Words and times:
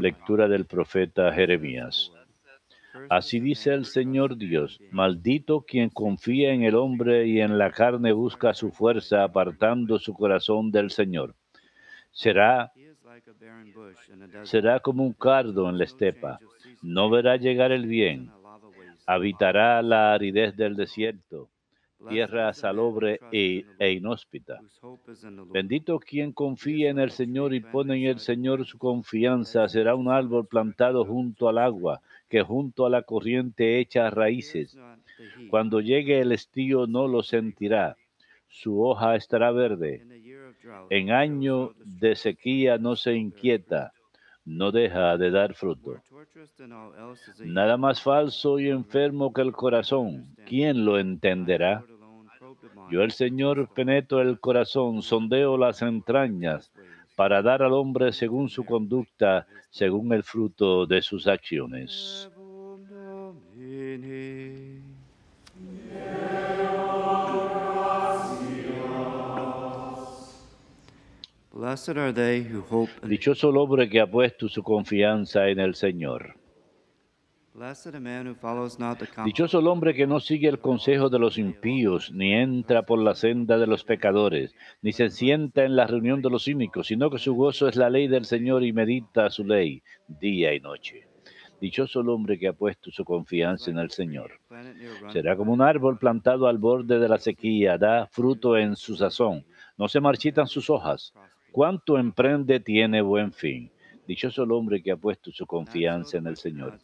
Lectura 0.00 0.46
del 0.46 0.64
profeta 0.64 1.32
Jeremías. 1.32 2.12
Así 3.08 3.40
dice 3.40 3.74
el 3.74 3.84
Señor 3.84 4.36
Dios, 4.36 4.78
maldito 4.92 5.62
quien 5.62 5.90
confía 5.90 6.52
en 6.52 6.62
el 6.62 6.76
hombre 6.76 7.26
y 7.26 7.40
en 7.40 7.58
la 7.58 7.72
carne 7.72 8.12
busca 8.12 8.54
su 8.54 8.70
fuerza 8.70 9.24
apartando 9.24 9.98
su 9.98 10.14
corazón 10.14 10.70
del 10.70 10.90
Señor. 10.90 11.34
Será, 12.12 12.70
será 14.44 14.78
como 14.78 15.04
un 15.04 15.12
cardo 15.12 15.68
en 15.68 15.76
la 15.76 15.84
estepa, 15.84 16.38
no 16.82 17.10
verá 17.10 17.36
llegar 17.36 17.72
el 17.72 17.86
bien, 17.86 18.30
habitará 19.04 19.82
la 19.82 20.12
aridez 20.12 20.56
del 20.56 20.76
desierto, 20.76 21.48
tierra 22.08 22.52
salobre 22.52 23.20
e, 23.32 23.64
e 23.78 23.92
inhóspita. 23.92 24.60
Bendito 25.52 25.98
quien 25.98 26.32
confía 26.32 26.90
en 26.90 26.98
el 26.98 27.10
Señor 27.10 27.54
y 27.54 27.60
pone 27.60 27.96
en 27.96 28.04
el 28.04 28.18
Señor 28.18 28.64
su 28.66 28.78
confianza, 28.78 29.68
será 29.68 29.94
un 29.94 30.08
árbol 30.08 30.46
plantado 30.46 31.04
junto 31.04 31.48
al 31.48 31.58
agua, 31.58 32.00
que 32.28 32.42
junto 32.42 32.86
a 32.86 32.90
la 32.90 33.02
corriente 33.02 33.80
echa 33.80 34.10
raíces. 34.10 34.76
Cuando 35.50 35.80
llegue 35.80 36.20
el 36.20 36.32
estío 36.32 36.86
no 36.86 37.08
lo 37.08 37.22
sentirá, 37.22 37.96
su 38.48 38.82
hoja 38.82 39.16
estará 39.16 39.50
verde. 39.50 40.04
En 40.90 41.10
año 41.10 41.72
de 41.84 42.16
sequía 42.16 42.78
no 42.78 42.96
se 42.96 43.14
inquieta, 43.14 43.92
no 44.44 44.72
deja 44.72 45.16
de 45.16 45.30
dar 45.30 45.54
fruto. 45.54 46.02
Nada 47.44 47.76
más 47.76 48.02
falso 48.02 48.58
y 48.58 48.68
enfermo 48.68 49.32
que 49.32 49.42
el 49.42 49.52
corazón, 49.52 50.34
¿quién 50.46 50.84
lo 50.84 50.98
entenderá? 50.98 51.84
Yo 52.90 53.02
el 53.02 53.10
Señor 53.10 53.68
penetro 53.74 54.20
el 54.20 54.40
corazón, 54.40 55.02
sondeo 55.02 55.56
las 55.56 55.82
entrañas, 55.82 56.72
para 57.16 57.42
dar 57.42 57.62
al 57.62 57.72
hombre 57.72 58.12
según 58.12 58.48
su 58.48 58.64
conducta, 58.64 59.46
según 59.70 60.12
el 60.12 60.22
fruto 60.22 60.86
de 60.86 61.02
sus 61.02 61.26
acciones. 61.26 62.30
Verbum 62.34 62.86
Domini. 62.88 64.80
Blessed 71.52 71.98
are 71.98 72.12
they 72.12 72.42
who 72.42 72.62
hope 72.70 72.90
in 73.02 73.10
Dichoso 73.10 73.50
el 73.50 73.58
hombre 73.58 73.88
que 73.90 74.00
ha 74.00 74.06
puesto 74.06 74.48
su 74.48 74.62
confianza 74.62 75.48
en 75.48 75.60
el 75.60 75.74
Señor. 75.74 76.39
Dichoso 79.26 79.58
el 79.58 79.66
hombre 79.66 79.92
que 79.92 80.06
no 80.06 80.18
sigue 80.18 80.48
el 80.48 80.60
consejo 80.60 81.10
de 81.10 81.18
los 81.18 81.36
impíos, 81.36 82.10
ni 82.10 82.32
entra 82.32 82.86
por 82.86 82.98
la 82.98 83.14
senda 83.14 83.58
de 83.58 83.66
los 83.66 83.84
pecadores, 83.84 84.54
ni 84.80 84.92
se 84.92 85.10
sienta 85.10 85.64
en 85.64 85.76
la 85.76 85.86
reunión 85.86 86.22
de 86.22 86.30
los 86.30 86.44
cínicos, 86.44 86.86
sino 86.86 87.10
que 87.10 87.18
su 87.18 87.34
gozo 87.34 87.68
es 87.68 87.76
la 87.76 87.90
ley 87.90 88.08
del 88.08 88.24
Señor 88.24 88.64
y 88.64 88.72
medita 88.72 89.28
su 89.28 89.44
ley 89.44 89.82
día 90.08 90.54
y 90.54 90.60
noche. 90.60 91.06
Dichoso 91.60 92.00
el 92.00 92.08
hombre 92.08 92.38
que 92.38 92.48
ha 92.48 92.54
puesto 92.54 92.90
su 92.90 93.04
confianza 93.04 93.70
en 93.70 93.76
el 93.76 93.90
Señor. 93.90 94.40
Será 95.12 95.36
como 95.36 95.52
un 95.52 95.60
árbol 95.60 95.98
plantado 95.98 96.46
al 96.46 96.56
borde 96.56 96.98
de 96.98 97.08
la 97.10 97.18
sequía, 97.18 97.76
da 97.76 98.06
fruto 98.06 98.56
en 98.56 98.74
su 98.74 98.96
sazón, 98.96 99.44
no 99.76 99.86
se 99.86 100.00
marchitan 100.00 100.46
sus 100.46 100.70
hojas. 100.70 101.12
Cuanto 101.52 101.98
emprende 101.98 102.60
tiene 102.60 103.02
buen 103.02 103.32
fin. 103.32 103.70
Dichoso 104.10 104.42
el 104.42 104.50
hombre 104.50 104.82
que 104.82 104.90
ha 104.90 104.96
puesto 104.96 105.30
su 105.30 105.46
confianza 105.46 106.18
en 106.18 106.26
el 106.26 106.36
Señor. 106.36 106.80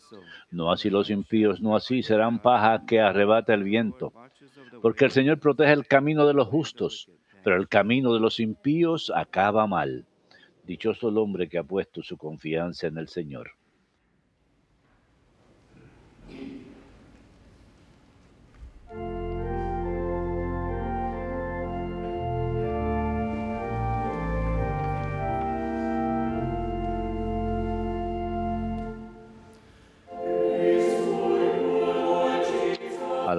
No 0.52 0.70
así 0.70 0.90
los 0.90 1.10
impíos, 1.10 1.60
no 1.60 1.74
así 1.74 2.04
serán 2.04 2.38
paja 2.38 2.86
que 2.86 3.00
arrebata 3.00 3.52
el 3.52 3.64
viento. 3.64 4.12
Porque 4.80 5.06
el 5.06 5.10
Señor 5.10 5.40
protege 5.40 5.72
el 5.72 5.88
camino 5.88 6.24
de 6.24 6.34
los 6.34 6.46
justos, 6.46 7.10
pero 7.42 7.56
el 7.56 7.66
camino 7.66 8.14
de 8.14 8.20
los 8.20 8.38
impíos 8.38 9.10
acaba 9.12 9.66
mal. 9.66 10.06
Dichoso 10.62 11.08
el 11.08 11.18
hombre 11.18 11.48
que 11.48 11.58
ha 11.58 11.64
puesto 11.64 12.00
su 12.00 12.16
confianza 12.16 12.86
en 12.86 12.96
el 12.96 13.08
Señor. 13.08 13.50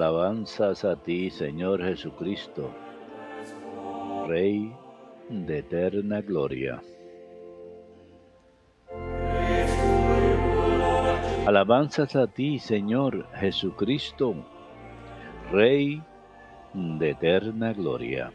Alabanzas 0.08 0.86
a 0.86 0.96
ti, 0.96 1.28
Señor 1.28 1.84
Jesucristo, 1.84 2.70
Rey 4.26 4.72
de 5.28 5.58
eterna 5.58 6.22
gloria. 6.22 6.80
Alabanzas 11.46 12.16
a 12.16 12.26
ti, 12.26 12.58
Señor 12.58 13.28
Jesucristo, 13.34 14.34
Rey 15.52 16.02
de 16.72 17.10
eterna 17.10 17.74
gloria. 17.74 18.32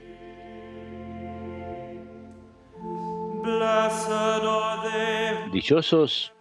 Dichosos 5.52 6.34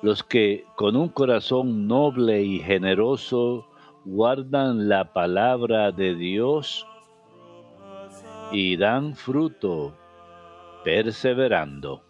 los 0.00 0.22
que 0.22 0.64
con 0.76 0.94
un 0.94 1.08
corazón 1.08 1.88
noble 1.88 2.40
y 2.44 2.60
generoso 2.60 3.66
guardan 4.04 4.88
la 4.88 5.12
palabra 5.12 5.92
de 5.92 6.14
Dios 6.14 6.86
y 8.52 8.76
dan 8.76 9.14
fruto 9.14 9.94
perseverando. 10.84 12.02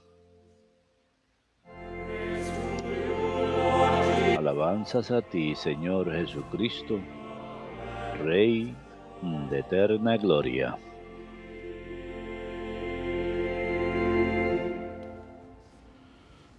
Alabanzas 4.39 5.11
a 5.11 5.21
ti, 5.21 5.55
Señor 5.55 6.11
Jesucristo, 6.11 6.99
Rey 8.25 8.75
de 9.51 9.59
eterna 9.59 10.17
gloria. 10.17 10.79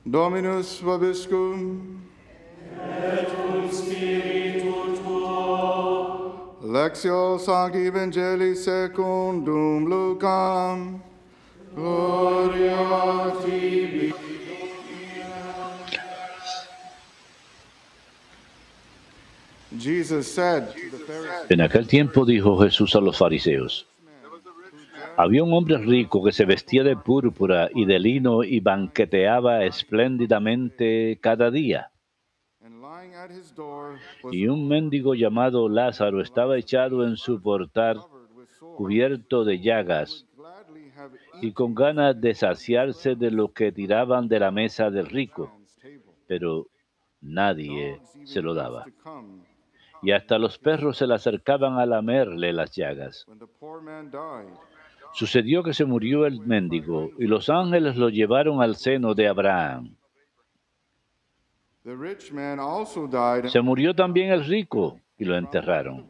Dominus 0.06 0.82
vobiscum. 0.82 2.11
Lectio 6.72 7.38
Sancti 7.38 7.88
Evangelii 7.88 8.56
secundum 8.56 9.84
Lucam. 9.90 11.02
Gloria 11.76 13.34
En 21.50 21.60
aquel 21.60 21.88
tiempo 21.88 22.24
dijo 22.26 22.58
Jesús 22.60 22.96
a 22.96 23.02
los 23.02 23.18
fariseos, 23.18 23.86
había 25.18 25.44
un 25.44 25.54
hombre 25.54 25.78
rico 25.78 26.24
que 26.24 26.32
se 26.32 26.46
vestía 26.46 26.84
de 26.84 26.96
púrpura 26.96 27.70
y 27.76 27.84
de 27.84 28.00
lino 28.00 28.46
y 28.46 28.62
banqueteaba 28.62 29.66
espléndidamente 29.66 31.20
cada 31.20 31.52
día. 31.52 31.92
Y 34.32 34.48
un 34.48 34.68
mendigo 34.68 35.16
llamado 35.16 35.70
Lázaro 35.70 36.22
estaba 36.22 36.58
echado 36.58 37.06
en 37.06 37.18
su 37.18 37.42
portal, 37.42 38.02
cubierto 38.76 39.44
de 39.44 39.60
llagas, 39.60 40.26
y 41.42 41.52
con 41.52 41.74
ganas 41.74 42.20
de 42.20 42.34
saciarse 42.34 43.16
de 43.16 43.32
lo 43.32 43.52
que 43.52 43.72
tiraban 43.72 44.28
de 44.28 44.40
la 44.40 44.52
mesa 44.52 44.90
del 44.90 45.08
rico, 45.08 45.52
pero 46.28 46.68
nadie 47.22 48.00
se 48.24 48.42
lo 48.42 48.54
daba. 48.54 48.86
Y 50.04 50.12
hasta 50.12 50.40
los 50.40 50.58
perros 50.58 50.98
se 50.98 51.08
le 51.08 51.14
acercaban 51.14 51.78
a 51.78 51.86
lamerle 51.86 52.54
las 52.54 52.72
llagas. 52.72 53.26
Sucedió 55.14 55.62
que 55.62 55.74
se 55.74 55.86
murió 55.86 56.26
el 56.26 56.40
mendigo 56.40 57.12
y 57.20 57.26
los 57.26 57.50
ángeles 57.50 57.98
lo 57.98 58.10
llevaron 58.10 58.62
al 58.62 58.76
seno 58.76 59.14
de 59.14 59.28
Abraham. 59.28 59.96
Se 61.84 63.62
murió 63.62 63.96
también 63.96 64.32
el 64.32 64.46
rico 64.46 65.00
y 65.18 65.26
lo 65.26 65.38
enterraron. 65.38 66.08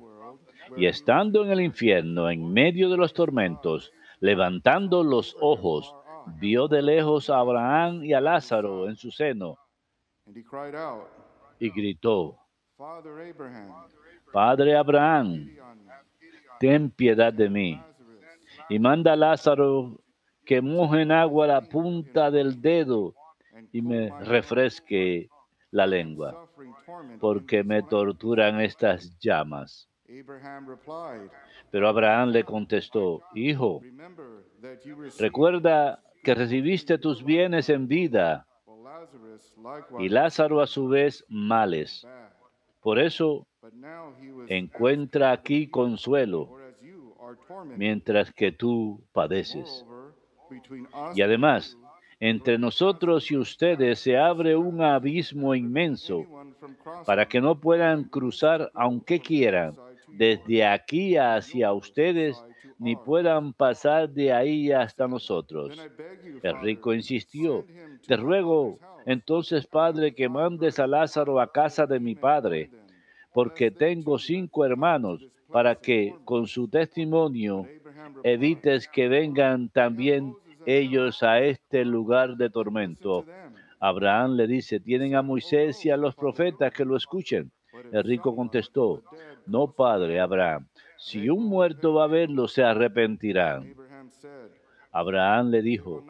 Y 0.78 0.86
estando 0.86 1.44
en 1.44 1.52
el 1.52 1.62
infierno, 1.62 2.30
en 2.30 2.52
medio 2.52 2.90
de 2.90 2.98
los 2.98 3.14
tormentos, 3.14 3.92
levantando 4.20 5.04
los 5.04 5.36
ojos, 5.42 5.96
vio 6.40 6.68
de 6.68 6.82
lejos 6.82 7.30
a 7.30 7.40
Abraham 7.40 8.04
y 8.04 8.14
a 8.14 8.22
Lázaro 8.22 8.88
en 8.88 8.96
su 8.96 9.12
seno 9.12 9.58
and 10.32 10.38
he 10.38 10.44
cried 10.44 10.76
out, 10.76 11.10
y 11.60 11.70
gritó, 11.70 12.38
Father 12.78 13.20
Abraham, 13.20 13.74
Padre 14.32 14.76
Abraham, 14.76 15.50
ten 16.60 16.90
piedad 16.90 17.34
de 17.34 17.50
mí, 17.50 17.82
y 18.70 18.80
manda 18.80 19.14
a 19.14 19.16
Lázaro 19.16 20.00
que 20.46 20.62
moje 20.62 21.02
en 21.02 21.12
agua 21.12 21.48
la 21.48 21.62
punta 21.62 22.32
del 22.32 22.62
dedo 22.62 23.14
y 23.74 23.82
me 23.82 24.10
refresque 24.22 25.30
la 25.72 25.88
lengua, 25.88 26.48
porque 27.20 27.64
me 27.64 27.76
this 27.76 27.84
life." 27.84 27.90
torturan 27.90 28.62
estas 28.62 29.18
llamas. 29.20 29.88
Pero 31.72 31.88
Abraham 31.88 32.30
le 32.30 32.44
contestó, 32.44 33.22
Hijo, 33.34 33.82
recuerda 35.18 36.04
que 36.24 36.36
recibiste 36.36 36.98
tus 36.98 37.24
bienes 37.24 37.70
en 37.70 37.88
vida 37.88 38.46
y 40.00 40.10
Lázaro 40.10 40.62
a 40.62 40.68
su 40.68 40.88
vez 40.88 41.24
males. 41.30 42.06
Por 42.82 43.00
eso 43.00 43.48
encuentra 44.48 45.32
aquí 45.32 45.68
consuelo, 45.68 46.58
mientras 47.78 48.34
que 48.34 48.52
tú 48.52 49.02
padeces. 49.14 49.86
Y 51.16 51.22
además, 51.22 51.78
entre 52.22 52.58
nosotros 52.58 53.30
y 53.32 53.36
ustedes 53.36 54.00
se 54.00 54.18
abre 54.18 54.56
un 54.56 54.82
abismo 54.82 55.56
inmenso 55.56 56.26
para 57.06 57.28
que 57.28 57.42
no 57.42 57.60
puedan 57.60 58.04
cruzar 58.06 58.72
aunque 58.76 59.20
quieran 59.20 59.76
desde 60.08 60.66
aquí 60.66 61.18
hacia 61.18 61.74
ustedes 61.74 62.42
ni 62.78 62.96
puedan 62.96 63.54
pasar 63.54 64.10
de 64.10 64.32
ahí 64.32 64.72
hasta 64.72 65.08
nosotros. 65.08 65.78
El 66.44 66.62
rico 66.62 66.94
insistió, 66.94 67.66
te 68.08 68.16
ruego 68.16 68.78
entonces, 69.06 69.66
Padre, 69.66 70.14
que 70.14 70.30
mandes 70.30 70.80
a 70.80 70.86
Lázaro 70.86 71.42
a 71.42 71.52
casa 71.52 71.88
de 71.88 72.00
mi 72.00 72.14
padre, 72.14 72.70
porque 73.34 73.72
tengo 73.72 74.20
cinco 74.20 74.64
hermanos, 74.64 75.26
para 75.52 75.76
que 75.76 76.16
con 76.24 76.48
su 76.48 76.68
testimonio 76.68 77.66
evites 78.24 78.88
que 78.88 79.08
vengan 79.08 79.70
también 79.70 80.36
ellos 80.66 81.24
a 81.24 81.40
este 81.40 81.86
lugar 81.86 82.38
de 82.38 82.50
tormento. 82.50 83.26
Abraham 83.80 84.36
le 84.36 84.48
dice, 84.48 84.80
tienen 84.80 85.16
a 85.16 85.22
Moisés 85.22 85.84
y 85.86 85.90
a 85.90 85.98
los 85.98 86.16
profetas 86.16 86.72
que 86.72 86.86
lo 86.86 86.96
escuchen. 86.96 87.52
El 87.92 88.04
rico 88.04 88.36
contestó, 88.36 89.02
no, 89.46 89.72
padre 89.72 90.20
Abraham, 90.20 90.68
si 90.98 91.30
un 91.30 91.46
muerto 91.46 91.94
va 91.94 92.04
a 92.04 92.08
verlo, 92.08 92.48
se 92.48 92.64
arrepentirán. 92.64 93.74
Abraham 94.92 95.50
le 95.50 95.58
"Will 95.60 95.66
dijo, 95.66 96.04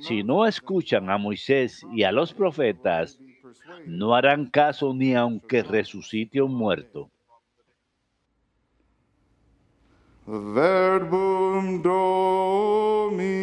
si 0.00 0.22
no 0.22 0.46
escuchan 0.46 1.10
a 1.10 1.18
Moisés 1.18 1.86
y 1.92 2.02
a 2.02 2.12
los 2.12 2.32
profetas, 2.32 3.18
be 3.18 3.34
persuaded." 3.42 3.86
no 3.86 4.14
harán 4.14 4.46
caso 4.46 4.94
ni 4.94 5.14
aunque 5.14 5.62
resucite 5.62 6.40
un 6.40 6.54
muerto. 6.54 7.10
Verbum 10.30 11.82
Domini. 11.82 13.40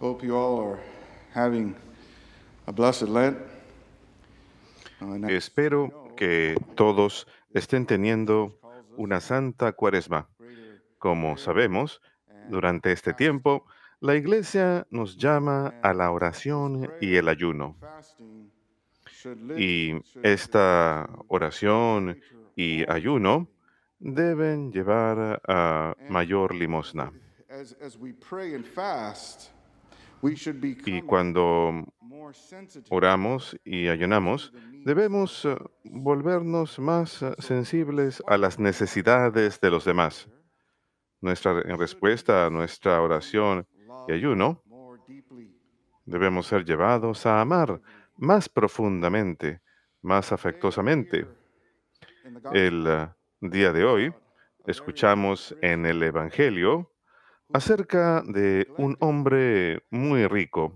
Hope 0.00 0.22
you 0.22 0.34
all 0.34 0.58
are 0.60 0.80
having 1.34 1.76
a 2.66 2.72
blessed 2.72 3.02
Lent. 3.02 3.36
Uh, 5.02 5.18
Espero 5.28 6.07
que 6.18 6.56
todos 6.74 7.28
estén 7.54 7.86
teniendo 7.86 8.58
una 8.96 9.20
santa 9.20 9.70
cuaresma. 9.72 10.28
Como 10.98 11.36
sabemos, 11.36 12.02
durante 12.50 12.90
este 12.90 13.14
tiempo, 13.14 13.66
la 14.00 14.16
Iglesia 14.16 14.84
nos 14.90 15.16
llama 15.16 15.74
a 15.80 15.94
la 15.94 16.10
oración 16.10 16.90
y 17.00 17.14
el 17.14 17.28
ayuno. 17.28 17.76
Y 19.56 19.94
esta 20.24 21.08
oración 21.28 22.20
y 22.56 22.90
ayuno 22.90 23.46
deben 24.00 24.72
llevar 24.72 25.40
a 25.46 25.94
mayor 26.08 26.52
limosna. 26.52 27.12
Y 30.22 31.02
cuando 31.02 31.84
oramos 32.90 33.58
y 33.64 33.88
ayunamos, 33.88 34.52
debemos 34.84 35.44
eh, 35.44 35.56
volvernos 35.84 36.78
más 36.78 37.22
eh, 37.22 37.34
sensibles 37.38 38.22
a 38.26 38.36
las 38.36 38.58
necesidades 38.58 39.60
de 39.60 39.70
los 39.70 39.84
demás. 39.84 40.28
Nuestra 41.20 41.62
en 41.64 41.78
respuesta 41.78 42.46
a 42.46 42.50
nuestra 42.50 43.00
oración 43.00 43.66
y 44.06 44.12
ayuno, 44.12 44.62
debemos 46.04 46.46
ser 46.46 46.64
llevados 46.64 47.26
a 47.26 47.40
amar 47.40 47.80
más 48.16 48.48
profundamente, 48.48 49.60
más 50.02 50.32
afectuosamente. 50.32 51.26
El 52.52 52.86
eh, 52.86 53.08
día 53.40 53.72
de 53.72 53.84
hoy 53.84 54.14
escuchamos 54.66 55.56
en 55.62 55.86
el 55.86 56.02
Evangelio 56.02 56.90
acerca 57.52 58.22
de 58.26 58.68
un 58.76 58.96
hombre 59.00 59.82
muy 59.90 60.26
rico. 60.26 60.72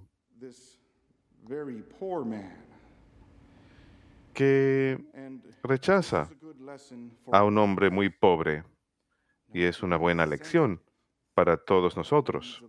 Que 4.33 4.99
rechaza 5.63 6.29
a 7.31 7.45
un 7.45 7.59
hombre 7.59 7.91
muy 7.91 8.09
pobre. 8.09 8.65
Y 9.53 9.65
es 9.65 9.83
una 9.83 9.97
buena 9.97 10.25
lección 10.25 10.81
para 11.35 11.57
todos 11.59 11.97
nosotros, 11.97 12.65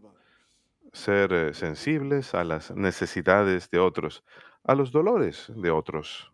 ser 0.91 1.33
eh, 1.33 1.53
sensibles 1.53 2.33
a 2.33 2.43
las 2.43 2.71
necesidades 2.71 3.69
de 3.69 3.79
otros, 3.79 4.23
a 4.63 4.75
los 4.75 4.91
dolores 4.91 5.51
de 5.55 5.71
otros. 5.71 6.31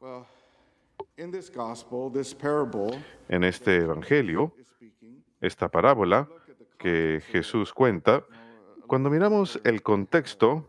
En 3.27 3.43
este 3.43 3.77
Evangelio, 3.77 4.53
esta 5.39 5.69
parábola 5.69 6.27
que 6.79 7.21
Jesús 7.27 7.73
cuenta, 7.73 8.23
cuando 8.87 9.09
miramos 9.11 9.59
el 9.63 9.83
contexto, 9.83 10.65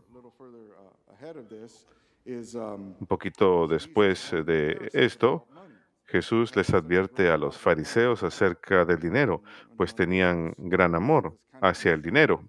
un 2.99 3.07
poquito 3.07 3.67
después 3.67 4.31
eh, 4.33 4.43
de 4.43 4.89
esto, 4.93 5.47
Jesús 6.05 6.55
les 6.55 6.71
advierte 6.73 7.29
a 7.29 7.37
los 7.37 7.57
fariseos 7.57 8.21
acerca 8.23 8.83
del 8.85 8.99
dinero, 8.99 9.41
pues 9.77 9.95
tenían 9.95 10.53
gran 10.57 10.93
amor 10.93 11.37
hacia 11.61 11.93
el 11.93 12.01
dinero. 12.01 12.43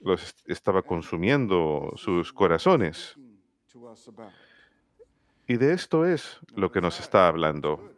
Los 0.00 0.22
est- 0.24 0.50
estaba 0.50 0.82
consumiendo 0.82 1.92
sus 1.96 2.32
corazones. 2.32 3.14
Y 5.46 5.56
de 5.58 5.74
esto 5.74 6.06
es 6.06 6.40
lo 6.56 6.72
que 6.72 6.80
nos 6.80 6.98
está 6.98 7.28
hablando. 7.28 7.92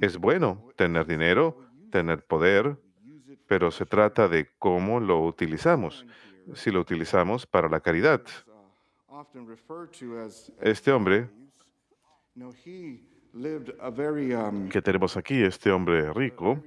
Es 0.00 0.16
bueno 0.16 0.62
tener 0.76 1.06
dinero, 1.06 1.56
tener 1.90 2.24
poder, 2.24 2.76
pero 3.46 3.70
se 3.70 3.86
trata 3.86 4.28
de 4.28 4.48
cómo 4.58 5.00
lo 5.00 5.24
utilizamos. 5.24 6.06
Si 6.54 6.70
lo 6.70 6.80
utilizamos 6.80 7.46
para 7.46 7.68
la 7.68 7.80
caridad. 7.80 8.22
uh, 9.08 10.28
Este 10.60 10.92
hombre 10.92 11.28
um, 14.34 14.68
que 14.68 14.80
tenemos 14.82 15.16
aquí, 15.16 15.42
este 15.42 15.70
hombre 15.70 16.12
rico, 16.12 16.62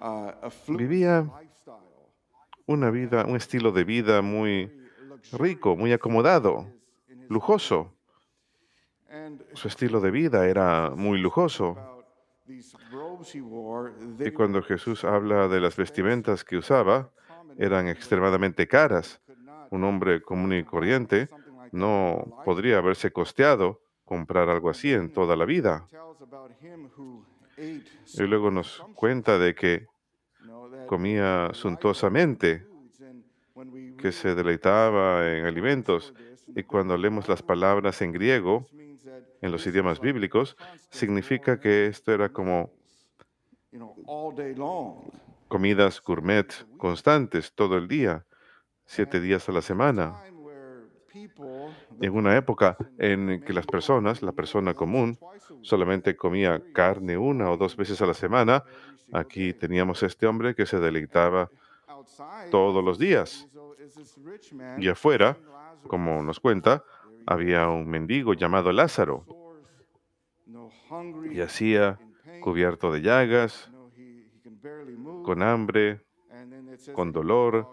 uh, 0.00 0.46
uh, 0.46 0.76
vivía 0.76 1.26
una 2.66 2.90
vida, 2.90 3.24
un 3.24 3.36
estilo 3.36 3.72
de 3.72 3.84
vida 3.84 4.22
muy 4.22 4.70
rico, 5.32 5.76
muy 5.76 5.92
acomodado, 5.92 6.66
lujoso. 7.28 7.95
Su 9.54 9.68
estilo 9.68 10.00
de 10.00 10.10
vida 10.10 10.46
era 10.46 10.90
muy 10.90 11.18
lujoso. 11.18 11.76
Y 14.18 14.30
cuando 14.30 14.62
Jesús 14.62 15.04
habla 15.04 15.48
de 15.48 15.60
las 15.60 15.76
vestimentas 15.76 16.44
que 16.44 16.56
usaba, 16.56 17.10
eran 17.58 17.88
extremadamente 17.88 18.68
caras. 18.68 19.20
Un 19.70 19.84
hombre 19.84 20.22
común 20.22 20.52
y 20.52 20.64
corriente 20.64 21.28
no 21.72 22.42
podría 22.44 22.78
haberse 22.78 23.10
costeado 23.10 23.80
comprar 24.04 24.48
algo 24.48 24.70
así 24.70 24.92
en 24.92 25.12
toda 25.12 25.34
la 25.36 25.44
vida. 25.44 25.86
Y 27.58 28.22
luego 28.22 28.50
nos 28.50 28.84
cuenta 28.94 29.38
de 29.38 29.54
que 29.54 29.86
comía 30.86 31.50
suntuosamente, 31.52 32.66
que 33.98 34.12
se 34.12 34.34
deleitaba 34.34 35.28
en 35.28 35.46
alimentos. 35.46 36.14
Y 36.54 36.62
cuando 36.62 36.96
leemos 36.96 37.28
las 37.28 37.42
palabras 37.42 38.00
en 38.02 38.12
griego, 38.12 38.66
en 39.40 39.52
los 39.52 39.66
idiomas 39.66 40.00
bíblicos, 40.00 40.56
significa 40.90 41.60
que 41.60 41.86
esto 41.86 42.12
era 42.12 42.28
como 42.28 42.70
comidas 45.48 46.02
gourmet 46.02 46.52
constantes 46.76 47.52
todo 47.52 47.76
el 47.76 47.88
día, 47.88 48.24
siete 48.84 49.20
días 49.20 49.48
a 49.48 49.52
la 49.52 49.62
semana. 49.62 50.22
En 52.00 52.12
una 52.12 52.36
época 52.36 52.76
en 52.98 53.40
que 53.42 53.52
las 53.52 53.66
personas, 53.66 54.22
la 54.22 54.32
persona 54.32 54.74
común, 54.74 55.18
solamente 55.62 56.16
comía 56.16 56.62
carne 56.72 57.16
una 57.16 57.50
o 57.50 57.56
dos 57.56 57.76
veces 57.76 58.00
a 58.02 58.06
la 58.06 58.14
semana, 58.14 58.64
aquí 59.12 59.52
teníamos 59.54 60.02
este 60.02 60.26
hombre 60.26 60.54
que 60.54 60.66
se 60.66 60.78
deleitaba 60.78 61.50
todos 62.50 62.84
los 62.84 62.98
días. 62.98 63.48
Y 64.78 64.88
afuera, 64.88 65.38
como 65.86 66.22
nos 66.22 66.40
cuenta, 66.40 66.84
había 67.26 67.68
un 67.68 67.88
mendigo 67.88 68.34
llamado 68.34 68.72
Lázaro, 68.72 69.24
in 70.48 70.68
pain, 70.88 72.40
cubierto 72.40 72.92
de 72.92 73.02
llagas, 73.02 73.70
con 75.24 75.42
hambre, 75.42 76.00
con 76.92 77.12
dolor, 77.12 77.68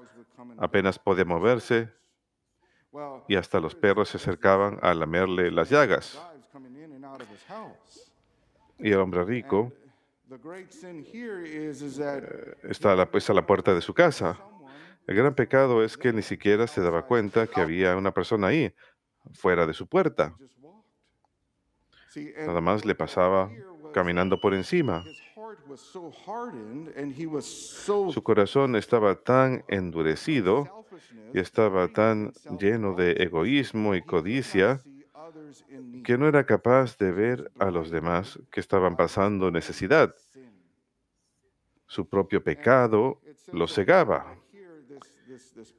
apenas 0.57 0.97
podía 0.97 1.25
moverse 1.25 1.89
y 3.27 3.35
hasta 3.35 3.59
los 3.59 3.75
perros 3.75 4.09
se 4.09 4.17
acercaban 4.17 4.79
a 4.81 4.93
lamerle 4.93 5.51
las 5.51 5.69
llagas. 5.69 6.21
Y 8.79 8.91
el 8.91 8.99
hombre 8.99 9.23
rico 9.23 9.71
that 11.97 12.23
está 12.63 12.93
a 12.93 12.95
la, 12.95 13.09
pues, 13.09 13.29
a 13.29 13.33
la 13.33 13.45
puerta 13.45 13.73
de 13.73 13.81
su 13.81 13.93
casa. 13.93 14.39
El 15.05 15.15
gran 15.15 15.35
pecado 15.35 15.83
es 15.83 15.97
que 15.97 16.13
ni 16.13 16.21
siquiera 16.21 16.65
se 16.65 16.81
daba 16.81 17.05
cuenta 17.05 17.47
que 17.47 17.61
había 17.61 17.95
una 17.97 18.11
persona 18.11 18.47
ahí, 18.47 18.73
fuera 19.31 19.65
de 19.65 19.73
su 19.73 19.87
puerta. 19.87 20.35
Nada 22.45 22.61
más 22.61 22.85
le 22.85 22.95
pasaba 22.95 23.49
caminando 23.93 24.39
por 24.39 24.53
encima. 24.53 25.03
Su 27.39 28.23
corazón 28.23 28.75
estaba 28.75 29.15
tan 29.15 29.63
endurecido 29.67 30.85
y 31.33 31.39
estaba 31.39 31.87
tan 31.87 32.33
lleno 32.59 32.93
de 32.93 33.11
egoísmo 33.13 33.95
y 33.95 34.01
codicia 34.01 34.81
que 36.03 36.17
no 36.17 36.27
era 36.27 36.45
capaz 36.45 36.97
de 36.97 37.11
ver 37.11 37.51
a 37.59 37.71
los 37.71 37.89
demás 37.89 38.39
que 38.51 38.59
estaban 38.59 38.95
pasando 38.95 39.51
necesidad. 39.51 40.13
Su 41.87 42.07
propio 42.07 42.43
pecado 42.43 43.21
lo 43.51 43.67
cegaba. 43.67 44.42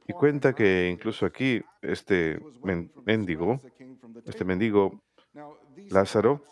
Y 0.07 0.13
cuenta 0.13 0.53
que 0.53 0.89
incluso 0.89 1.25
aquí 1.25 1.61
este 1.81 2.39
mendigo, 3.05 3.59
este 4.25 4.45
mendigo 4.45 5.01
Lázaro, 5.89 6.43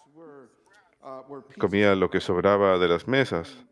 uh, 1.01 1.59
comía 1.59 1.95
lo 1.95 2.09
que 2.09 2.19
sobraba 2.19 2.77
de 2.77 2.87
las 2.87 3.07
mesas. 3.07 3.65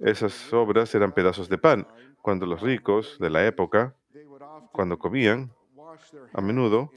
Esas 0.00 0.32
sobras 0.32 0.94
eran 0.94 1.12
pedazos 1.12 1.48
de 1.48 1.58
pan. 1.58 1.86
Cuando 2.22 2.46
los 2.46 2.62
uh, 2.62 2.66
ricos 2.66 3.16
de 3.18 3.30
la 3.30 3.46
época, 3.46 3.94
cuando 4.72 4.98
comían, 4.98 5.50
a 6.32 6.40
menudo 6.40 6.90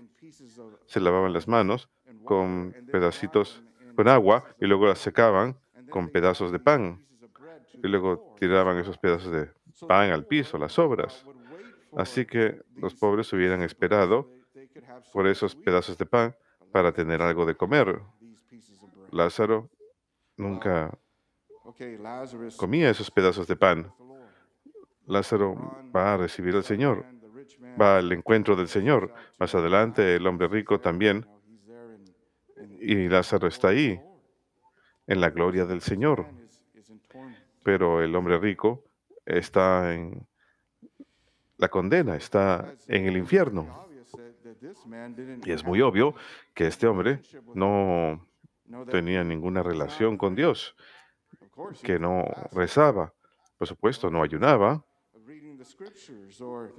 se 0.86 1.00
lavaban 1.00 1.34
las 1.34 1.48
manos 1.48 1.90
con 2.24 2.74
pedacitos 2.92 3.64
con 3.96 4.08
agua 4.08 4.46
y 4.60 4.66
luego 4.66 4.88
las 4.88 5.00
secaban 5.00 5.58
con 5.90 6.10
pedazos 6.10 6.52
de 6.52 6.60
pan 6.60 7.06
y 7.84 7.88
luego 7.88 8.36
tiraban 8.40 8.78
esos 8.78 8.98
pedazos 8.98 9.32
de 9.32 9.50
pan 9.88 10.12
al 10.12 10.26
piso, 10.26 10.58
las 10.58 10.74
sobras. 10.74 11.26
Así 11.98 12.26
que 12.26 12.62
los 12.76 12.96
pobres 12.96 13.32
hubieran 13.34 13.62
esperado 13.62 14.30
por 15.12 15.28
esos 15.28 15.56
pedazos 15.56 15.98
de 15.98 16.06
pan 16.06 16.36
para 16.72 16.92
tener 16.92 17.22
algo 17.22 17.46
de 17.46 17.56
comer. 17.56 18.02
Lázaro 19.12 19.70
nunca 20.38 20.98
comía 22.58 22.90
esos 22.90 23.12
pedazos 23.12 23.48
de 23.48 23.56
pan. 23.56 23.94
Lázaro 25.06 25.56
va 25.96 26.14
a 26.14 26.18
recibir 26.18 26.56
al 26.56 26.64
Señor, 26.64 27.06
va 27.80 27.98
al 27.98 28.12
encuentro 28.12 28.56
del 28.56 28.68
Señor. 28.68 29.14
Más 29.38 29.54
adelante 29.54 30.16
el 30.16 30.26
hombre 30.26 30.48
rico 30.48 30.80
también 30.80 31.28
y 32.80 33.08
Lázaro 33.08 33.48
está 33.48 33.70
ahí 33.70 34.00
en 35.08 35.22
la 35.22 35.30
gloria 35.30 35.66
del 35.66 35.82
Señor. 35.82 36.26
Pero 37.64 38.02
el 38.02 38.16
hombre 38.16 38.38
rico 38.40 38.84
está 39.26 39.94
en 39.94 40.28
la 41.63 41.70
condena, 41.70 42.17
está 42.17 42.75
en 42.89 43.05
el 43.05 43.15
infierno. 43.15 43.88
Y 45.46 45.51
es 45.51 45.63
muy 45.63 45.79
obvio 45.82 46.13
que 46.53 46.67
este 46.67 46.88
hombre 46.88 47.22
no 47.55 48.20
tenía 48.91 49.24
ninguna 49.24 49.63
relación 49.63 50.17
con. 50.17 50.36
Dios, 50.36 50.75
que 51.82 52.00
no 52.00 52.25
rezaba, 52.51 53.13
por 53.58 53.67
supuesto, 53.67 54.10
no 54.10 54.24
ayunaba, 54.24 54.84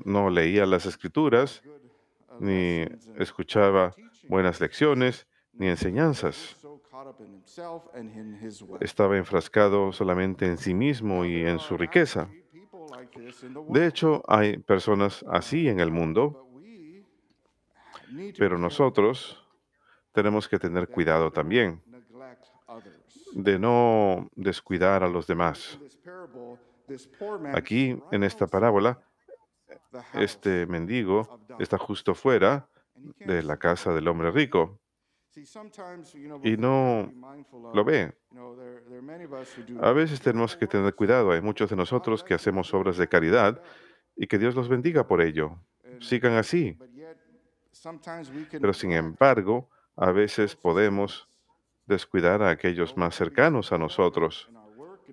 no 0.05 0.29
leía 0.29 0.67
las 0.67 0.85
escrituras, 0.85 1.63
ni 2.39 2.85
escuchaba 3.17 3.95
buenas 4.29 4.61
lecciones, 4.61 5.27
ni 5.55 5.69
enseñanzas. 5.69 6.59
Estaba 8.81 9.17
enfrascado 9.17 9.93
solamente 9.93 10.45
en 10.47 10.59
sí 10.59 10.75
mismo 10.75 11.25
y 11.25 11.47
en 11.47 11.59
su 11.59 11.79
riqueza. 11.79 12.29
De 13.69 13.87
hecho, 13.87 14.23
hay 14.29 14.59
personas 14.59 15.25
así 15.29 15.69
en 15.69 15.81
el 15.81 15.91
mundo, 15.91 16.49
pero 18.39 18.59
nosotros 18.59 19.45
tenemos 20.13 20.49
que 20.49 20.59
tener 20.59 20.89
cuidado 20.89 21.31
también 21.33 21.83
de 23.33 23.59
no 23.59 24.31
descuidar 24.37 25.03
a 25.03 25.09
los 25.09 25.27
demás. 25.27 25.79
Aquí, 27.55 28.01
en 28.13 28.23
esta 28.23 28.47
parábola, 28.47 29.01
este 30.15 30.67
mendigo 30.67 31.41
está 31.59 31.79
justo 31.79 32.15
fuera 32.15 32.69
de 33.19 33.43
la 33.43 33.57
casa 33.57 33.93
del 33.93 34.07
hombre 34.09 34.31
rico 34.31 34.81
y 36.43 36.57
no 36.57 37.13
lo 37.73 37.85
ve. 37.85 38.13
A 39.81 39.93
veces 39.93 40.21
tenemos 40.21 40.57
que 40.57 40.67
tener 40.67 40.95
cuidado. 40.95 41.33
Hay 41.33 41.41
muchos 41.41 41.71
de 41.71 41.77
nosotros 41.77 42.23
que 42.23 42.35
hacemos 42.35 42.73
obras 42.75 42.97
de 42.97 43.09
caridad 43.09 43.61
y 44.17 44.27
que 44.27 44.39
Dios 44.39 44.55
los 44.55 44.69
bendiga 44.69 45.07
por 45.07 45.21
ello. 45.21 45.59
Sigan 46.01 46.35
así. 46.35 46.79
Pero 48.51 48.73
sin 48.73 48.93
embargo, 48.93 49.69
a 49.97 50.13
veces 50.13 50.55
podemos 50.57 51.29
descuidar 51.87 52.43
a 52.43 52.51
aquellos 52.51 52.97
más 52.97 53.15
cercanos 53.15 53.73
a 53.73 53.79
nosotros. 53.79 54.49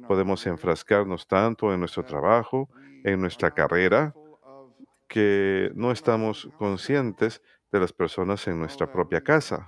Podemos 0.07 0.45
enfrascarnos 0.47 1.27
tanto 1.27 1.73
en 1.73 1.79
nuestro 1.79 2.03
trabajo, 2.03 2.69
en 3.03 3.19
nuestra 3.19 3.51
carrera, 3.51 4.13
que 5.07 5.71
no 5.75 5.91
estamos 5.91 6.49
conscientes 6.57 7.41
de 7.71 7.79
las 7.79 7.93
personas 7.93 8.47
en 8.47 8.59
nuestra 8.59 8.91
propia 8.91 9.21
casa. 9.21 9.67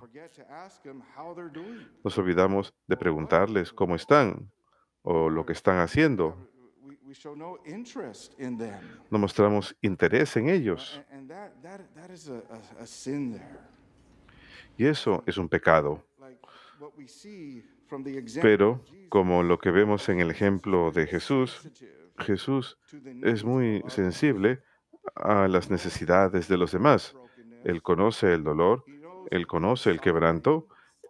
Nos 2.03 2.17
olvidamos 2.17 2.73
de 2.87 2.97
preguntarles 2.97 3.71
cómo 3.71 3.95
están 3.95 4.51
o 5.01 5.29
lo 5.29 5.45
que 5.45 5.53
están 5.53 5.79
haciendo. 5.79 6.35
No 9.09 9.19
mostramos 9.19 9.75
interés 9.81 10.35
en 10.37 10.49
ellos. 10.49 11.01
Y 14.77 14.85
eso 14.85 15.23
es 15.25 15.37
un 15.37 15.47
pecado. 15.47 16.03
Pero, 18.41 18.83
como 19.09 19.43
lo 19.43 19.59
que 19.59 19.71
vemos 19.71 20.09
en 20.09 20.19
el 20.19 20.31
ejemplo 20.31 20.91
de 20.91 21.05
Jesús, 21.05 21.69
Jesús 22.17 22.77
es 23.21 23.43
muy 23.43 23.83
sensible 23.87 24.63
a 25.15 25.47
las 25.47 25.69
necesidades 25.69 26.47
de 26.47 26.57
los 26.57 26.71
demás. 26.71 27.15
Él 27.63 27.81
conoce 27.81 28.33
el 28.33 28.43
dolor, 28.43 28.83
él 29.31 29.47
conoce 29.47 29.89
el 29.89 29.99
quebranto, 30.01 30.67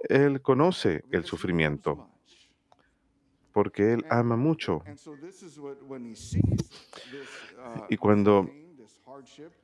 él 0.10 0.41
conoce 0.41 1.03
el 1.12 1.24
sufrimiento, 1.24 2.10
porque 3.51 3.93
él 3.93 4.05
ama 4.10 4.36
mucho. 4.36 4.83
Y 7.89 7.98
cuando 7.98 8.50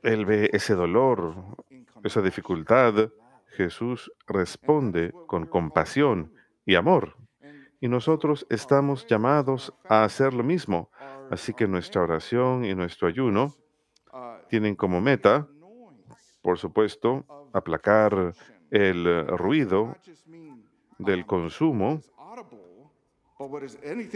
él 0.04 0.26
ve 0.26 0.50
ese 0.54 0.76
dolor, 0.76 1.36
esa 2.04 2.22
dificultad, 2.22 3.10
Jesús 3.48 4.12
responde 4.28 5.12
con 5.28 5.46
compasión 5.46 6.34
y 6.66 6.76
amor. 6.76 7.18
Y 7.82 7.88
nosotros 7.88 8.46
estamos 8.50 9.06
llamados 9.08 9.74
a 9.88 10.04
hacer 10.04 10.34
lo 10.34 10.44
mismo. 10.44 10.92
Así 11.30 11.54
que 11.54 11.68
nuestra 11.68 12.02
oración 12.02 12.66
y 12.66 12.74
nuestro 12.76 13.08
ayuno 13.08 13.54
tienen 14.50 14.76
como 14.76 15.00
meta, 15.02 15.48
por 16.42 16.58
supuesto, 16.58 17.26
aplacar 17.54 18.34
el 18.72 19.08
eh, 19.08 19.24
ruido 19.24 19.96
del 20.98 21.22
um, 21.22 21.26
consumo 21.26 22.02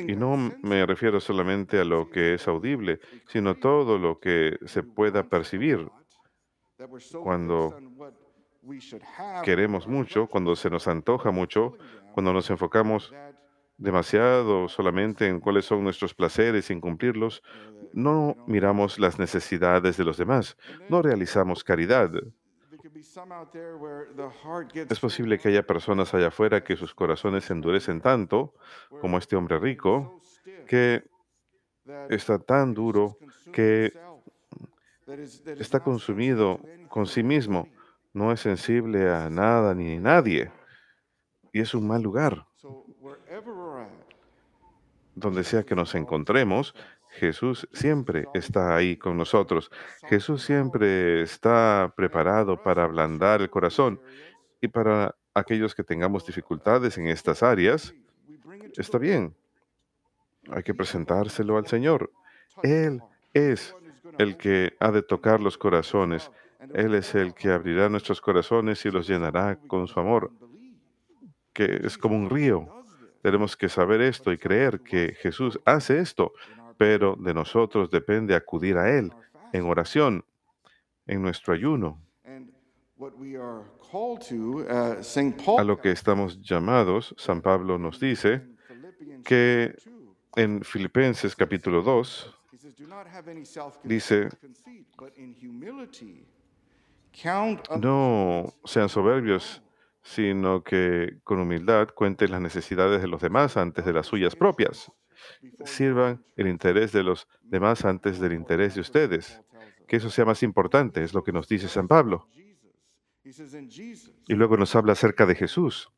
y 0.06 0.15
no 0.15 0.36
me 0.62 0.86
refiero 0.86 1.20
solamente 1.22 1.80
a 1.80 1.86
lo 1.86 2.10
que 2.10 2.34
es 2.34 2.48
audible, 2.48 3.00
sino 3.27 3.56
todo 3.56 3.98
lo 3.98 4.20
que 4.20 4.58
se 4.65 4.84
pueda 4.84 5.24
percibir. 5.24 5.89
Cuando 7.24 7.74
Queremos 9.44 9.88
mucho, 9.88 10.27
cuando 10.27 10.56
se 10.56 10.70
nos 10.70 10.88
antoja 10.88 11.32
mucho, 11.32 11.74
cuando 12.13 12.32
nos 12.32 12.50
enfocamos 12.50 13.13
demasiado 13.84 14.70
solamente 14.70 15.28
en 15.28 15.42
cuáles 15.42 15.66
son 15.66 15.84
nuestros 15.84 16.13
placeres 16.13 16.66
sin 16.66 16.80
cumplirlos, 16.80 17.42
that, 17.42 17.90
no 17.94 18.36
miramos 18.48 18.98
las 18.98 19.20
necesidades 19.20 19.98
de 19.98 20.06
los 20.06 20.18
demás, 20.18 20.58
no 20.90 21.02
realizamos 21.02 21.63
caridad. 21.63 22.10
Es 24.90 25.00
posible 25.00 25.38
que 25.38 25.50
haya 25.50 25.63
personas 25.63 26.13
allá 26.13 26.28
afuera 26.28 26.63
que 26.63 26.78
sus 26.78 26.94
corazones 26.96 27.44
se 27.44 27.54
endurecen 27.54 28.00
tanto, 28.00 28.54
como 29.02 29.18
este 29.18 29.36
hombre 29.36 29.60
rico, 29.60 30.22
que 30.66 31.04
está 32.10 32.40
tan 32.40 32.74
duro 32.74 33.18
que 33.52 33.92
está 35.60 35.82
consumido 35.82 36.62
con 36.88 37.06
sí 37.06 37.22
mismo, 37.22 37.68
no 38.13 38.32
es 38.32 38.40
sensible 38.40 39.10
a 39.10 39.30
nada 39.30 39.75
ni 39.75 40.00
nadie. 40.00 40.52
y 41.52 41.60
es 41.60 41.74
un 41.75 41.86
mal 41.86 42.02
lugar. 42.02 42.48
Donde 45.15 45.43
sea 45.43 45.63
que 45.63 45.75
nos 45.75 45.96
encontremos, 45.96 46.74
Jesús 47.10 47.67
siempre 47.72 48.25
está 48.34 48.75
ahí 48.75 48.98
con 48.98 49.17
nosotros. 49.17 49.70
Jesús 50.10 50.43
siempre 50.43 51.22
está 51.22 51.93
preparado 51.96 52.62
para 52.62 52.84
ablandar 52.84 53.41
el 53.41 53.50
corazón 53.50 54.01
y 54.62 54.67
para 54.67 55.15
aquellos 55.34 55.75
que 55.75 55.84
tengamos 55.84 56.25
dificultades 56.25 56.98
en 56.98 57.08
estas 57.08 57.43
áreas, 57.43 57.93
está 58.77 58.98
bien. 58.98 59.36
Hay 60.50 60.63
que 60.63 60.74
presentárselo 60.74 61.58
al 61.58 61.67
Señor. 61.67 62.12
Él 62.63 63.01
es 63.34 63.75
el 64.17 64.38
que 64.38 64.75
ha 64.79 64.91
de 64.91 65.01
tocar 65.01 65.39
los 65.39 65.58
corazones. 65.58 66.32
Él 66.74 66.96
es 66.96 67.15
el 67.15 67.34
que 67.34 67.51
abrirá 67.51 67.89
nuestros 67.89 68.22
corazones 68.22 68.86
y 68.86 68.91
los 68.91 69.08
llenará 69.08 69.58
con 69.67 69.88
su 69.88 70.00
amor, 70.00 70.32
que 71.53 71.82
es 71.84 71.98
como 71.98 72.15
un 72.15 72.29
río. 72.29 72.83
Tenemos 73.24 73.56
que 73.56 73.70
saber 73.70 74.01
esto 74.01 74.34
y 74.34 74.38
creer 74.38 74.82
que 74.82 75.15
Jesús 75.15 75.58
hace 75.63 76.00
esto, 76.00 76.34
pero 76.77 77.15
de 77.18 77.34
nosotros 77.34 77.89
depende 77.89 78.36
acudir 78.36 78.77
a 78.77 78.98
Él 78.98 79.13
en 79.53 79.63
oración, 79.63 80.25
en 81.08 81.22
nuestro 81.22 81.53
ayuno, 81.53 82.01
a 85.58 85.63
lo 85.63 85.80
que 85.80 85.92
estamos 85.92 86.42
llamados. 86.42 87.15
San 87.18 87.42
Pablo 87.42 87.77
nos 87.77 87.98
dice 87.98 88.42
que 89.24 89.74
2, 89.74 89.89
en 90.36 90.62
Filipenses 90.62 91.34
capítulo 91.34 91.82
2 91.82 92.39
he 92.51 92.58
says, 92.58 92.75
"Do 92.75 92.88
not 92.88 93.08
have 93.08 93.32
any 93.32 93.46
dice, 93.86 94.27
no 97.80 98.53
sean 98.65 98.89
soberbios, 98.89 99.62
sino 100.04 100.64
que 100.64 101.20
con 101.24 101.40
humildad 101.40 101.90
cuenten 101.96 102.32
las 102.32 102.42
necesidades 102.42 103.02
de 103.02 103.08
los 103.08 103.22
demás 103.22 103.58
antes 103.58 103.86
de 103.86 103.94
las 103.94 104.08
suyas 104.08 104.36
propias. 104.36 104.92
Sirvan 105.64 106.24
el 106.36 106.48
interés 106.48 106.92
de 106.92 107.04
los 107.04 107.28
demás 107.42 107.86
antes 107.86 108.20
del 108.20 108.34
interés 108.34 108.76
de 108.76 108.82
ustedes. 108.82 109.42
Que 109.88 109.98
eso 109.98 110.10
sea 110.10 110.26
más 110.26 110.44
importante, 110.44 111.04
es 111.04 111.14
lo 111.14 111.24
que 111.24 111.32
nos 111.32 111.48
dice 111.48 111.68
San 111.68 111.88
Pablo. 111.88 112.28
Y 114.28 114.34
luego 114.34 114.58
nos 114.58 114.76
habla 114.76 114.94
acerca 114.94 115.26
de 115.26 115.36
Jesús. 115.36 115.90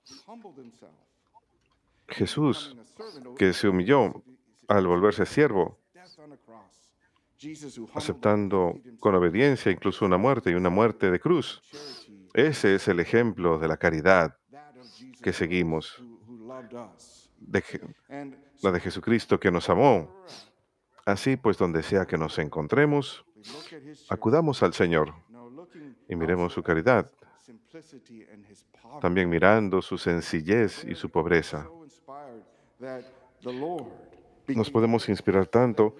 Jesús, 2.07 2.77
que 3.37 3.53
se 3.53 3.67
humilló 3.67 4.23
al 4.67 4.85
volverse 4.85 5.25
siervo, 5.25 5.79
aceptando 7.93 8.79
con 8.99 9.15
obediencia 9.15 9.71
incluso 9.71 10.05
una 10.05 10.17
muerte 10.17 10.51
y 10.51 10.53
una 10.53 10.69
muerte 10.69 11.09
de 11.09 11.19
cruz. 11.19 11.61
Ese 12.35 12.75
es 12.75 12.89
el 12.89 12.99
ejemplo 12.99 13.57
de 13.57 13.69
la 13.69 13.77
caridad 13.77 14.37
que 15.23 15.31
seguimos, 15.31 16.03
la 18.61 18.71
de 18.73 18.79
Jesucristo 18.81 19.39
que 19.39 19.49
nos 19.49 19.69
amó. 19.69 20.25
Así 21.05 21.37
pues, 21.37 21.57
donde 21.57 21.81
sea 21.81 22.05
que 22.05 22.17
nos 22.17 22.37
encontremos, 22.37 23.23
acudamos 24.09 24.61
al 24.63 24.73
Señor 24.73 25.13
y 26.09 26.15
miremos 26.17 26.51
su 26.51 26.61
caridad, 26.61 27.09
también 28.99 29.29
mirando 29.29 29.81
su 29.81 29.97
sencillez 29.97 30.83
y 30.83 30.93
su 30.93 31.09
pobreza. 31.09 31.69
Nos 34.47 34.69
podemos 34.69 35.09
inspirar 35.09 35.47
tanto 35.47 35.95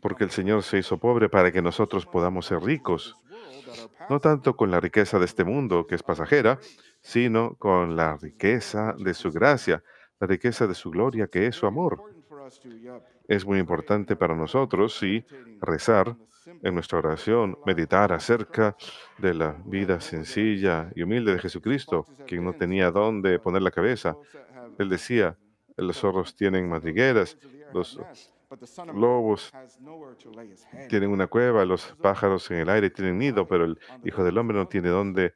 porque 0.00 0.24
el 0.24 0.30
Señor 0.30 0.62
se 0.62 0.78
hizo 0.78 0.98
pobre 0.98 1.28
para 1.28 1.52
que 1.52 1.62
nosotros 1.62 2.06
podamos 2.06 2.46
ser 2.46 2.62
ricos, 2.62 3.16
no 4.08 4.20
tanto 4.20 4.56
con 4.56 4.70
la 4.70 4.80
riqueza 4.80 5.18
de 5.18 5.24
este 5.24 5.44
mundo, 5.44 5.86
que 5.86 5.94
es 5.94 6.02
pasajera, 6.02 6.58
sino 7.00 7.54
con 7.56 7.96
la 7.96 8.16
riqueza 8.16 8.94
de 8.98 9.14
su 9.14 9.30
gracia, 9.30 9.82
la 10.20 10.26
riqueza 10.26 10.66
de 10.66 10.74
su 10.74 10.90
gloria, 10.90 11.26
que 11.26 11.46
es 11.46 11.56
su 11.56 11.66
amor. 11.66 12.02
Es 13.28 13.44
muy 13.44 13.58
importante 13.58 14.16
para 14.16 14.34
nosotros, 14.34 14.98
sí, 14.98 15.24
rezar 15.60 16.16
en 16.62 16.74
nuestra 16.74 16.98
oración, 16.98 17.56
meditar 17.64 18.12
acerca 18.12 18.76
de 19.18 19.34
la 19.34 19.56
vida 19.64 20.00
sencilla 20.00 20.90
y 20.94 21.02
humilde 21.02 21.32
de 21.32 21.38
Jesucristo, 21.38 22.04
quien 22.26 22.44
no 22.44 22.52
tenía 22.52 22.90
dónde 22.90 23.38
poner 23.38 23.62
la 23.62 23.70
cabeza. 23.70 24.16
Él 24.78 24.88
decía, 24.88 25.36
los 25.76 25.98
zorros 25.98 26.34
tienen 26.34 26.68
madrigueras, 26.68 27.36
los 27.72 28.00
lobos 28.94 29.50
tienen 30.88 31.10
una 31.10 31.26
cueva, 31.26 31.64
los 31.64 31.94
pájaros 32.00 32.50
en 32.50 32.58
el 32.58 32.68
aire 32.68 32.90
tienen 32.90 33.18
nido, 33.18 33.46
pero 33.46 33.64
el 33.64 33.78
Hijo 34.04 34.22
del 34.24 34.38
Hombre 34.38 34.56
no 34.56 34.68
tiene 34.68 34.90
dónde 34.90 35.34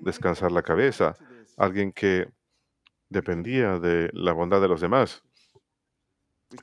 descansar 0.00 0.52
la 0.52 0.62
cabeza. 0.62 1.14
Alguien 1.56 1.92
que 1.92 2.28
dependía 3.08 3.78
de 3.78 4.10
la 4.12 4.32
bondad 4.32 4.60
de 4.60 4.68
los 4.68 4.80
demás. 4.80 5.22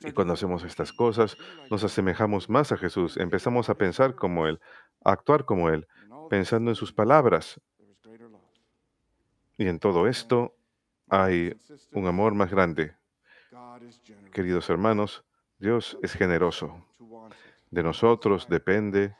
Y 0.04 0.12
cuando 0.12 0.34
hacemos 0.34 0.64
estas 0.64 0.92
cosas, 0.92 1.36
nos 1.70 1.84
asemejamos 1.84 2.48
más 2.48 2.72
a 2.72 2.76
Jesús, 2.76 3.16
empezamos 3.16 3.68
a 3.68 3.74
pensar 3.74 4.14
como 4.14 4.46
Él, 4.46 4.60
a 5.04 5.12
actuar 5.12 5.44
como 5.44 5.68
Él, 5.68 5.86
pensando 6.30 6.70
en 6.70 6.76
sus 6.76 6.92
palabras. 6.92 7.60
Y 9.58 9.66
en 9.66 9.78
todo 9.78 10.08
esto 10.08 10.56
hay 11.08 11.54
un 11.92 12.06
amor 12.06 12.34
más 12.34 12.50
grande. 12.50 12.94
Queridos 14.32 14.68
hermanos, 14.70 15.24
Dios 15.58 15.98
es 16.02 16.12
generoso. 16.14 16.86
De 17.70 17.82
nosotros 17.82 18.48
depende 18.48 19.14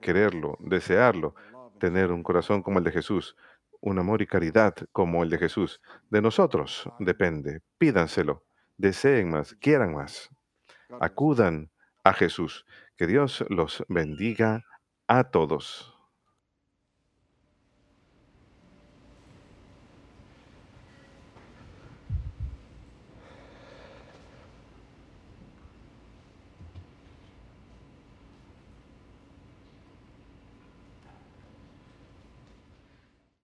quererlo, 0.00 0.58
desearlo, 0.60 1.34
tener 1.78 2.12
un 2.12 2.22
corazón 2.22 2.62
como 2.62 2.78
el 2.78 2.84
de 2.84 2.92
Jesús, 2.92 3.36
un 3.80 3.98
amor 3.98 4.20
y 4.20 4.26
caridad 4.26 4.74
como 4.92 5.22
el 5.22 5.30
de 5.30 5.38
Jesús. 5.38 5.80
De 6.10 6.20
nosotros 6.20 6.88
depende. 6.98 7.62
Pídanselo, 7.78 8.44
deseen 8.76 9.30
más, 9.30 9.54
quieran 9.54 9.94
más. 9.94 10.28
Acudan 11.00 11.70
a 12.02 12.12
Jesús. 12.12 12.66
Que 12.96 13.06
Dios 13.06 13.44
los 13.48 13.84
bendiga 13.88 14.64
a 15.08 15.24
todos. 15.24 15.93